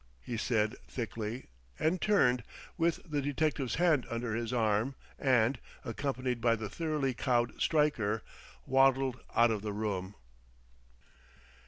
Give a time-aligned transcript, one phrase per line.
[0.23, 1.45] he said thickly;
[1.77, 2.41] and turned,
[2.75, 8.23] with the detective's hand under his arm and, accompanied by the thoroughly cowed Stryker,
[8.65, 10.15] waddled out of the room.